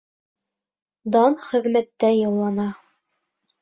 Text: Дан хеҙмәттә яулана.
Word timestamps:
Дан 1.17 1.37
хеҙмәттә 1.51 2.13
яулана. 2.19 2.71